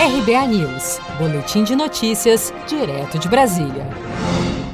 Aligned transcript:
RBA 0.00 0.46
News, 0.46 1.00
Boletim 1.18 1.64
de 1.64 1.74
Notícias, 1.74 2.54
direto 2.68 3.18
de 3.18 3.28
Brasília. 3.28 3.84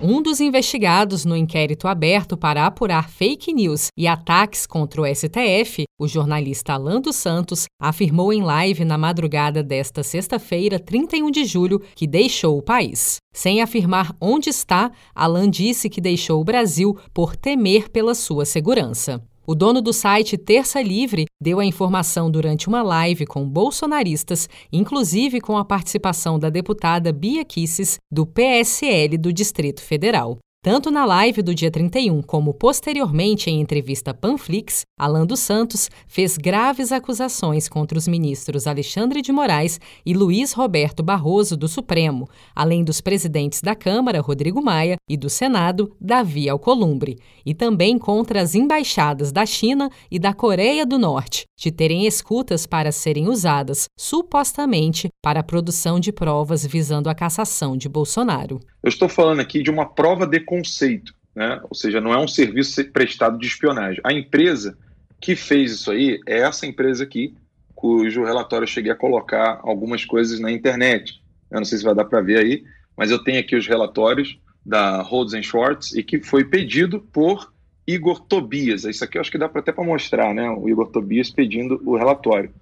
Um 0.00 0.22
dos 0.22 0.38
investigados 0.38 1.24
no 1.24 1.36
inquérito 1.36 1.88
aberto 1.88 2.36
para 2.36 2.64
apurar 2.64 3.10
fake 3.10 3.52
news 3.52 3.88
e 3.96 4.06
ataques 4.06 4.64
contra 4.64 5.02
o 5.02 5.06
STF, 5.12 5.86
o 5.98 6.06
jornalista 6.06 6.74
Alan 6.74 7.00
dos 7.00 7.16
Santos, 7.16 7.64
afirmou 7.82 8.32
em 8.32 8.42
live 8.42 8.84
na 8.84 8.96
madrugada 8.96 9.60
desta 9.60 10.04
sexta-feira, 10.04 10.78
31 10.78 11.32
de 11.32 11.44
julho, 11.44 11.82
que 11.96 12.06
deixou 12.06 12.56
o 12.56 12.62
país. 12.62 13.16
Sem 13.34 13.60
afirmar 13.60 14.14
onde 14.20 14.50
está, 14.50 14.92
Alan 15.12 15.50
disse 15.50 15.90
que 15.90 16.00
deixou 16.00 16.40
o 16.40 16.44
Brasil 16.44 16.96
por 17.12 17.34
temer 17.34 17.88
pela 17.88 18.14
sua 18.14 18.44
segurança. 18.44 19.20
O 19.50 19.54
dono 19.54 19.80
do 19.80 19.94
site 19.94 20.36
Terça 20.36 20.82
Livre 20.82 21.24
deu 21.40 21.58
a 21.58 21.64
informação 21.64 22.30
durante 22.30 22.68
uma 22.68 22.82
live 22.82 23.24
com 23.24 23.48
bolsonaristas, 23.48 24.46
inclusive 24.70 25.40
com 25.40 25.56
a 25.56 25.64
participação 25.64 26.38
da 26.38 26.50
deputada 26.50 27.14
Bia 27.14 27.46
Kisses, 27.46 27.96
do 28.12 28.26
PSL 28.26 29.16
do 29.16 29.32
Distrito 29.32 29.80
Federal. 29.80 30.36
Tanto 30.60 30.90
na 30.90 31.04
live 31.04 31.40
do 31.40 31.54
dia 31.54 31.70
31 31.70 32.20
como 32.20 32.52
posteriormente 32.52 33.48
em 33.48 33.60
entrevista 33.60 34.12
Panflix, 34.12 34.82
Alan 34.98 35.24
dos 35.24 35.38
Santos 35.38 35.88
fez 36.08 36.36
graves 36.36 36.90
acusações 36.90 37.68
contra 37.68 37.96
os 37.96 38.08
ministros 38.08 38.66
Alexandre 38.66 39.22
de 39.22 39.30
Moraes 39.30 39.78
e 40.04 40.12
Luiz 40.12 40.52
Roberto 40.52 41.00
Barroso 41.00 41.56
do 41.56 41.68
Supremo, 41.68 42.28
além 42.56 42.82
dos 42.82 43.00
presidentes 43.00 43.60
da 43.60 43.76
Câmara, 43.76 44.20
Rodrigo 44.20 44.60
Maia, 44.60 44.96
e 45.08 45.16
do 45.16 45.30
Senado, 45.30 45.94
Davi 46.00 46.48
Alcolumbre, 46.48 47.18
e 47.46 47.54
também 47.54 47.96
contra 47.96 48.42
as 48.42 48.56
embaixadas 48.56 49.30
da 49.30 49.46
China 49.46 49.88
e 50.10 50.18
da 50.18 50.34
Coreia 50.34 50.84
do 50.84 50.98
Norte, 50.98 51.44
de 51.56 51.70
terem 51.70 52.04
escutas 52.04 52.66
para 52.66 52.90
serem 52.90 53.28
usadas, 53.28 53.86
supostamente, 53.96 55.08
para 55.22 55.38
a 55.38 55.44
produção 55.44 56.00
de 56.00 56.12
provas 56.12 56.66
visando 56.66 57.08
a 57.08 57.14
cassação 57.14 57.76
de 57.76 57.88
Bolsonaro. 57.88 58.58
Eu 58.82 58.88
estou 58.88 59.08
falando 59.08 59.40
aqui 59.40 59.62
de 59.62 59.70
uma 59.70 59.86
prova 59.86 60.26
de 60.26 60.40
conceito, 60.40 61.14
né? 61.34 61.60
ou 61.64 61.74
seja, 61.74 62.00
não 62.00 62.12
é 62.12 62.18
um 62.18 62.28
serviço 62.28 62.84
prestado 62.90 63.38
de 63.38 63.46
espionagem. 63.46 64.00
A 64.04 64.12
empresa 64.12 64.76
que 65.20 65.34
fez 65.34 65.72
isso 65.72 65.90
aí 65.90 66.20
é 66.26 66.38
essa 66.40 66.66
empresa 66.66 67.04
aqui, 67.04 67.34
cujo 67.74 68.24
relatório 68.24 68.64
eu 68.64 68.68
cheguei 68.68 68.92
a 68.92 68.96
colocar 68.96 69.60
algumas 69.62 70.04
coisas 70.04 70.38
na 70.40 70.50
internet. 70.50 71.20
Eu 71.50 71.58
não 71.58 71.64
sei 71.64 71.78
se 71.78 71.84
vai 71.84 71.94
dar 71.94 72.04
para 72.04 72.20
ver 72.20 72.38
aí, 72.38 72.64
mas 72.96 73.10
eu 73.10 73.22
tenho 73.22 73.40
aqui 73.40 73.56
os 73.56 73.66
relatórios 73.66 74.38
da 74.64 75.00
Rhodes 75.02 75.44
Schwartz 75.46 75.94
e 75.94 76.02
que 76.02 76.20
foi 76.20 76.44
pedido 76.44 77.00
por 77.00 77.52
Igor 77.86 78.20
Tobias. 78.20 78.84
Isso 78.84 79.02
aqui 79.02 79.16
eu 79.16 79.20
acho 79.20 79.30
que 79.30 79.38
dá 79.38 79.46
até 79.46 79.72
para 79.72 79.84
mostrar, 79.84 80.34
né? 80.34 80.50
O 80.50 80.68
Igor 80.68 80.88
Tobias 80.88 81.30
pedindo 81.30 81.80
o 81.86 81.96
relatório. 81.96 82.52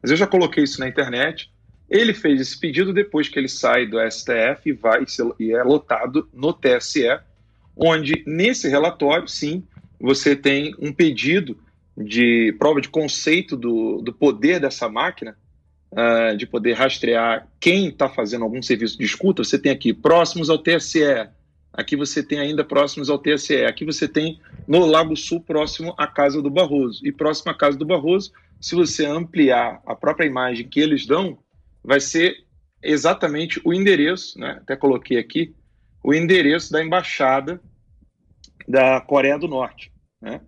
Mas 0.00 0.10
eu 0.10 0.16
já 0.16 0.26
coloquei 0.26 0.64
isso 0.64 0.80
na 0.80 0.88
internet. 0.88 1.52
Ele 1.90 2.14
fez 2.14 2.40
esse 2.40 2.58
pedido 2.58 2.92
depois 2.92 3.28
que 3.28 3.36
ele 3.36 3.48
sai 3.48 3.84
do 3.84 3.98
STF 4.08 4.70
e 4.70 4.72
vai 4.72 5.04
e 5.40 5.52
é 5.52 5.62
lotado 5.64 6.28
no 6.32 6.52
TSE, 6.52 7.18
onde 7.76 8.22
nesse 8.26 8.68
relatório, 8.68 9.26
sim, 9.26 9.64
você 9.98 10.36
tem 10.36 10.74
um 10.78 10.92
pedido 10.92 11.58
de 11.96 12.54
prova 12.58 12.80
de 12.80 12.88
conceito 12.88 13.56
do, 13.56 14.00
do 14.02 14.12
poder 14.12 14.60
dessa 14.60 14.88
máquina, 14.88 15.36
uh, 15.92 16.36
de 16.36 16.46
poder 16.46 16.74
rastrear 16.74 17.48
quem 17.58 17.88
está 17.88 18.08
fazendo 18.08 18.44
algum 18.44 18.62
serviço 18.62 18.96
de 18.96 19.04
escuta. 19.04 19.42
Você 19.42 19.58
tem 19.58 19.72
aqui 19.72 19.92
próximos 19.92 20.48
ao 20.48 20.58
TSE, 20.58 21.28
aqui 21.72 21.96
você 21.96 22.22
tem 22.22 22.38
ainda 22.38 22.64
próximos 22.64 23.10
ao 23.10 23.18
TSE, 23.18 23.64
aqui 23.64 23.84
você 23.84 24.06
tem 24.06 24.38
no 24.66 24.86
Lago 24.86 25.16
Sul, 25.16 25.40
próximo 25.40 25.92
à 25.98 26.06
Casa 26.06 26.40
do 26.40 26.50
Barroso. 26.50 27.04
E 27.04 27.10
próximo 27.10 27.50
à 27.50 27.54
Casa 27.54 27.76
do 27.76 27.84
Barroso, 27.84 28.32
se 28.60 28.76
você 28.76 29.04
ampliar 29.04 29.82
a 29.84 29.94
própria 29.94 30.26
imagem 30.26 30.68
que 30.68 30.80
eles 30.80 31.04
dão, 31.04 31.38
vai 31.82 32.00
ser 32.00 32.34
exatamente 32.82 33.60
o 33.64 33.72
endereço, 33.72 34.38
né? 34.38 34.58
até 34.62 34.76
coloquei 34.76 35.18
aqui, 35.18 35.54
o 36.02 36.14
endereço 36.14 36.72
da 36.72 36.82
embaixada 36.82 37.60
da 38.66 39.00
Coreia 39.00 39.38
do 39.38 39.48
Norte. 39.48 39.92
Né? 40.20 40.40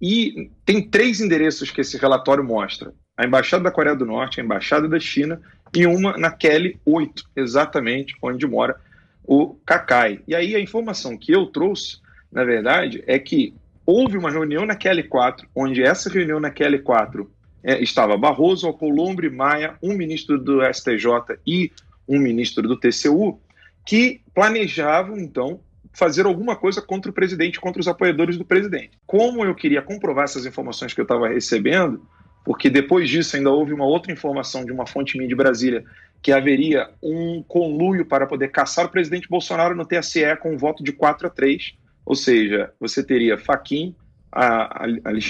E 0.00 0.50
tem 0.64 0.82
três 0.82 1.20
endereços 1.20 1.70
que 1.70 1.80
esse 1.80 1.96
relatório 1.96 2.44
mostra: 2.44 2.94
a 3.16 3.24
embaixada 3.24 3.64
da 3.64 3.70
Coreia 3.70 3.96
do 3.96 4.06
Norte, 4.06 4.40
a 4.40 4.44
embaixada 4.44 4.88
da 4.88 5.00
China 5.00 5.40
e 5.74 5.86
uma 5.86 6.16
na 6.16 6.30
Kelly 6.30 6.80
8, 6.84 7.30
exatamente 7.36 8.14
onde 8.22 8.46
mora 8.46 8.80
o 9.24 9.54
Kakai. 9.66 10.20
E 10.26 10.34
aí 10.34 10.54
a 10.54 10.60
informação 10.60 11.16
que 11.16 11.32
eu 11.32 11.46
trouxe, 11.46 11.98
na 12.32 12.44
verdade, 12.44 13.02
é 13.06 13.18
que 13.18 13.54
houve 13.84 14.16
uma 14.16 14.30
reunião 14.30 14.64
na 14.64 14.76
Kelly 14.76 15.02
4, 15.04 15.48
onde 15.54 15.82
essa 15.82 16.10
reunião 16.10 16.40
na 16.40 16.50
Kelly 16.50 16.78
4 16.78 17.30
é, 17.68 17.82
estava 17.82 18.16
Barroso, 18.16 18.66
Alcolumbre, 18.66 19.28
Maia, 19.28 19.76
um 19.82 19.92
ministro 19.92 20.38
do 20.38 20.62
STJ 20.72 21.38
e 21.46 21.70
um 22.08 22.18
ministro 22.18 22.66
do 22.66 22.80
TCU, 22.80 23.38
que 23.84 24.22
planejavam, 24.34 25.18
então, 25.18 25.60
fazer 25.92 26.24
alguma 26.24 26.56
coisa 26.56 26.80
contra 26.80 27.10
o 27.10 27.14
presidente, 27.14 27.60
contra 27.60 27.78
os 27.78 27.86
apoiadores 27.86 28.38
do 28.38 28.44
presidente. 28.44 28.92
Como 29.06 29.44
eu 29.44 29.54
queria 29.54 29.82
comprovar 29.82 30.24
essas 30.24 30.46
informações 30.46 30.94
que 30.94 31.00
eu 31.00 31.02
estava 31.02 31.28
recebendo, 31.28 32.08
porque 32.42 32.70
depois 32.70 33.06
disso 33.06 33.36
ainda 33.36 33.50
houve 33.50 33.74
uma 33.74 33.84
outra 33.84 34.10
informação 34.10 34.64
de 34.64 34.72
uma 34.72 34.86
fonte 34.86 35.18
minha 35.18 35.28
de 35.28 35.34
Brasília 35.34 35.84
que 36.22 36.32
haveria 36.32 36.88
um 37.02 37.42
conluio 37.42 38.06
para 38.06 38.26
poder 38.26 38.48
caçar 38.48 38.86
o 38.86 38.90
presidente 38.90 39.28
Bolsonaro 39.28 39.76
no 39.76 39.84
TSE 39.84 40.36
com 40.40 40.54
um 40.54 40.56
voto 40.56 40.82
de 40.82 40.92
4 40.92 41.26
a 41.26 41.30
3, 41.30 41.74
ou 42.06 42.14
seja, 42.14 42.72
você 42.80 43.04
teria 43.04 43.36
Faquim, 43.36 43.94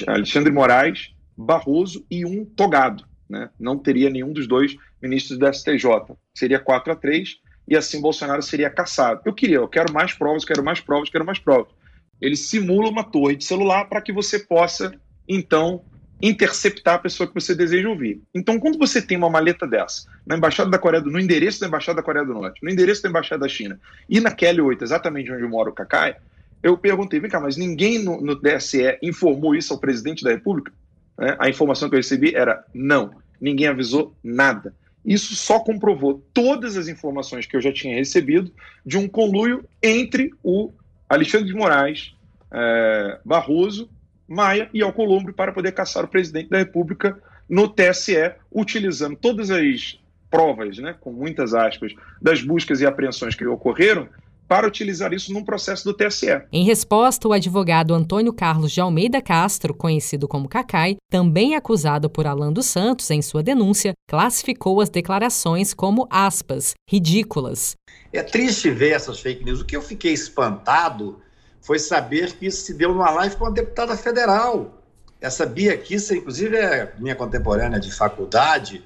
Alexandre 0.06 0.52
Moraes 0.52 1.17
Barroso 1.38 2.04
e 2.10 2.24
um 2.24 2.44
togado. 2.44 3.04
Né? 3.28 3.48
Não 3.58 3.78
teria 3.78 4.10
nenhum 4.10 4.32
dos 4.32 4.46
dois 4.46 4.76
ministros 5.00 5.38
do 5.38 5.46
STJ. 5.52 6.16
Seria 6.34 6.58
4 6.58 6.92
a 6.92 6.96
3 6.96 7.36
e 7.68 7.76
assim 7.76 8.00
Bolsonaro 8.00 8.42
seria 8.42 8.70
caçado. 8.70 9.20
Eu 9.24 9.34
queria, 9.34 9.56
eu 9.56 9.68
quero 9.68 9.92
mais 9.92 10.12
provas, 10.12 10.44
quero 10.44 10.64
mais 10.64 10.80
provas, 10.80 11.10
quero 11.10 11.24
mais 11.24 11.38
provas. 11.38 11.72
Ele 12.20 12.36
simula 12.36 12.88
uma 12.88 13.04
torre 13.04 13.36
de 13.36 13.44
celular 13.44 13.84
para 13.84 14.00
que 14.00 14.12
você 14.12 14.40
possa, 14.40 14.92
então, 15.28 15.84
interceptar 16.20 16.94
a 16.94 16.98
pessoa 16.98 17.28
que 17.28 17.34
você 17.34 17.54
deseja 17.54 17.88
ouvir. 17.88 18.22
Então, 18.34 18.58
quando 18.58 18.78
você 18.78 19.00
tem 19.00 19.16
uma 19.16 19.30
maleta 19.30 19.66
dessa, 19.66 20.08
na 20.26 20.36
embaixada 20.36 20.70
da 20.70 20.78
Coreia 20.78 21.02
do 21.02 21.10
no 21.10 21.20
endereço 21.20 21.60
da 21.60 21.68
embaixada 21.68 21.96
da 21.96 22.02
Coreia 22.02 22.24
do 22.24 22.34
Norte, 22.34 22.60
no 22.62 22.70
endereço 22.70 23.02
da 23.02 23.08
embaixada 23.08 23.42
da 23.42 23.48
China 23.48 23.78
e 24.08 24.20
na 24.20 24.32
Kelly 24.32 24.60
8, 24.60 24.82
exatamente 24.82 25.30
onde 25.30 25.44
mora 25.44 25.70
o 25.70 25.72
Kakai, 25.72 26.16
eu 26.60 26.76
perguntei, 26.76 27.20
vem 27.20 27.30
cá, 27.30 27.38
mas 27.38 27.56
ninguém 27.56 28.02
no, 28.02 28.20
no 28.20 28.34
DSE 28.34 28.98
informou 29.00 29.54
isso 29.54 29.72
ao 29.72 29.78
presidente 29.78 30.24
da 30.24 30.30
República? 30.30 30.72
Né? 31.18 31.36
A 31.38 31.48
informação 31.48 31.88
que 31.88 31.94
eu 31.94 31.98
recebi 31.98 32.34
era 32.34 32.64
não, 32.72 33.10
ninguém 33.40 33.66
avisou 33.66 34.14
nada. 34.22 34.74
Isso 35.04 35.34
só 35.34 35.60
comprovou 35.60 36.22
todas 36.32 36.76
as 36.76 36.88
informações 36.88 37.46
que 37.46 37.56
eu 37.56 37.60
já 37.60 37.72
tinha 37.72 37.96
recebido 37.96 38.52
de 38.84 38.98
um 38.98 39.08
conluio 39.08 39.64
entre 39.82 40.30
o 40.42 40.72
Alexandre 41.08 41.46
de 41.46 41.54
Moraes, 41.54 42.14
é, 42.52 43.18
Barroso, 43.24 43.88
Maia 44.26 44.68
e 44.74 44.82
Alcolumbre 44.82 45.32
para 45.32 45.52
poder 45.52 45.72
caçar 45.72 46.04
o 46.04 46.08
presidente 46.08 46.50
da 46.50 46.58
República 46.58 47.18
no 47.48 47.66
TSE, 47.66 48.34
utilizando 48.52 49.16
todas 49.16 49.50
as 49.50 49.98
provas, 50.30 50.76
né, 50.76 50.94
com 51.00 51.10
muitas 51.10 51.54
aspas, 51.54 51.94
das 52.20 52.42
buscas 52.42 52.82
e 52.82 52.86
apreensões 52.86 53.34
que 53.34 53.46
ocorreram 53.46 54.06
para 54.48 54.66
utilizar 54.66 55.12
isso 55.12 55.32
num 55.32 55.44
processo 55.44 55.84
do 55.84 55.92
TSE. 55.92 56.42
Em 56.50 56.64
resposta, 56.64 57.28
o 57.28 57.32
advogado 57.34 57.94
Antônio 57.94 58.32
Carlos 58.32 58.72
de 58.72 58.80
Almeida 58.80 59.20
Castro, 59.20 59.74
conhecido 59.74 60.26
como 60.26 60.48
Cacai, 60.48 60.96
também 61.10 61.54
acusado 61.54 62.08
por 62.08 62.26
Alan 62.26 62.50
dos 62.50 62.66
Santos 62.66 63.10
em 63.10 63.20
sua 63.20 63.42
denúncia, 63.42 63.92
classificou 64.08 64.80
as 64.80 64.88
declarações 64.88 65.74
como 65.74 66.08
aspas, 66.10 66.72
ridículas. 66.90 67.76
É 68.10 68.22
triste 68.22 68.70
ver 68.70 68.92
essas 68.92 69.20
fake 69.20 69.44
news. 69.44 69.60
O 69.60 69.66
que 69.66 69.76
eu 69.76 69.82
fiquei 69.82 70.14
espantado 70.14 71.20
foi 71.60 71.78
saber 71.78 72.32
que 72.32 72.46
isso 72.46 72.62
se 72.62 72.72
deu 72.72 72.94
numa 72.94 73.10
live 73.10 73.36
com 73.36 73.44
uma 73.44 73.52
deputada 73.52 73.94
federal. 73.96 74.82
Essa 75.20 75.44
Bia 75.44 75.76
Kissa, 75.76 76.16
inclusive, 76.16 76.56
é 76.56 76.94
minha 76.98 77.14
contemporânea 77.14 77.78
de 77.78 77.92
faculdade, 77.92 78.82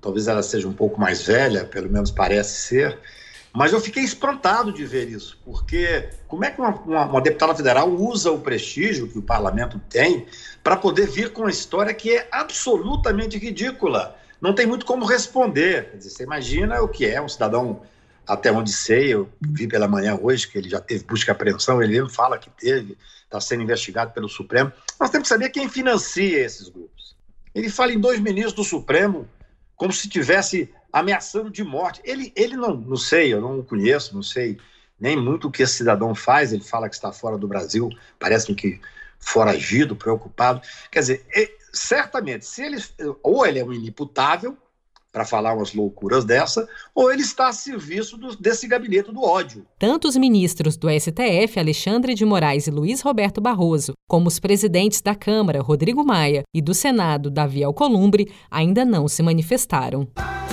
talvez 0.00 0.26
ela 0.26 0.42
seja 0.42 0.66
um 0.66 0.72
pouco 0.72 1.00
mais 1.00 1.22
velha, 1.22 1.64
pelo 1.64 1.88
menos 1.88 2.10
parece 2.10 2.68
ser. 2.68 2.98
Mas 3.56 3.72
eu 3.72 3.80
fiquei 3.80 4.02
espantado 4.02 4.72
de 4.72 4.84
ver 4.84 5.08
isso, 5.08 5.38
porque 5.44 6.08
como 6.26 6.44
é 6.44 6.50
que 6.50 6.60
uma, 6.60 6.74
uma, 6.74 7.04
uma 7.04 7.20
deputada 7.20 7.54
federal 7.54 7.88
usa 7.88 8.32
o 8.32 8.40
prestígio 8.40 9.06
que 9.06 9.16
o 9.16 9.22
parlamento 9.22 9.80
tem 9.88 10.26
para 10.60 10.76
poder 10.76 11.06
vir 11.06 11.32
com 11.32 11.42
uma 11.42 11.50
história 11.50 11.94
que 11.94 12.16
é 12.16 12.28
absolutamente 12.32 13.38
ridícula? 13.38 14.18
Não 14.40 14.52
tem 14.52 14.66
muito 14.66 14.84
como 14.84 15.04
responder. 15.04 15.88
Quer 15.90 15.98
dizer, 15.98 16.10
você 16.10 16.24
imagina 16.24 16.82
o 16.82 16.88
que 16.88 17.06
é 17.06 17.22
um 17.22 17.28
cidadão, 17.28 17.82
até 18.26 18.50
onde 18.50 18.72
sei, 18.72 19.14
eu 19.14 19.30
vi 19.40 19.68
pela 19.68 19.86
manhã 19.86 20.18
hoje 20.20 20.48
que 20.48 20.58
ele 20.58 20.68
já 20.68 20.80
teve 20.80 21.04
busca 21.04 21.30
e 21.30 21.32
apreensão, 21.32 21.80
ele 21.80 21.92
mesmo 21.92 22.10
fala 22.10 22.36
que 22.36 22.50
teve, 22.50 22.98
está 23.22 23.40
sendo 23.40 23.62
investigado 23.62 24.10
pelo 24.10 24.28
Supremo. 24.28 24.72
Nós 24.98 25.10
temos 25.10 25.28
que 25.28 25.32
saber 25.32 25.50
quem 25.50 25.68
financia 25.68 26.44
esses 26.44 26.68
grupos. 26.68 27.14
Ele 27.54 27.70
fala 27.70 27.92
em 27.92 28.00
dois 28.00 28.18
ministros 28.18 28.54
do 28.54 28.64
Supremo 28.64 29.28
como 29.76 29.92
se 29.92 30.08
tivesse 30.08 30.74
ameaçando 30.94 31.50
de 31.50 31.64
morte. 31.64 32.00
Ele, 32.04 32.32
ele 32.36 32.56
não, 32.56 32.76
não 32.76 32.96
sei, 32.96 33.34
eu 33.34 33.40
não 33.40 33.58
o 33.58 33.64
conheço, 33.64 34.14
não 34.14 34.22
sei 34.22 34.56
nem 34.98 35.16
muito 35.16 35.48
o 35.48 35.50
que 35.50 35.64
esse 35.64 35.74
cidadão 35.74 36.14
faz. 36.14 36.52
Ele 36.52 36.62
fala 36.62 36.88
que 36.88 36.94
está 36.94 37.12
fora 37.12 37.36
do 37.36 37.48
Brasil, 37.48 37.90
parece 38.16 38.54
que 38.54 38.80
foragido, 39.18 39.96
preocupado. 39.96 40.62
Quer 40.92 41.00
dizer, 41.00 41.26
certamente, 41.72 42.46
se 42.46 42.62
ele 42.62 42.76
ou 43.24 43.44
ele 43.44 43.58
é 43.58 43.64
um 43.64 43.72
inimputável, 43.72 44.56
para 45.12 45.24
falar 45.24 45.54
umas 45.54 45.72
loucuras 45.72 46.24
dessa, 46.24 46.68
ou 46.92 47.10
ele 47.12 47.22
está 47.22 47.46
a 47.46 47.52
serviço 47.52 48.16
do, 48.16 48.34
desse 48.34 48.66
gabinete 48.66 49.12
do 49.12 49.22
ódio. 49.22 49.64
Tanto 49.78 50.08
os 50.08 50.16
ministros 50.16 50.76
do 50.76 50.88
STF, 50.90 51.56
Alexandre 51.56 52.14
de 52.14 52.24
Moraes 52.24 52.66
e 52.66 52.70
Luiz 52.72 53.00
Roberto 53.00 53.40
Barroso, 53.40 53.92
como 54.08 54.26
os 54.26 54.40
presidentes 54.40 55.00
da 55.00 55.14
Câmara, 55.14 55.62
Rodrigo 55.62 56.04
Maia, 56.04 56.42
e 56.52 56.60
do 56.60 56.74
Senado, 56.74 57.30
Davi 57.30 57.62
Alcolumbre, 57.62 58.28
ainda 58.50 58.84
não 58.84 59.06
se 59.06 59.22
manifestaram. 59.22 60.08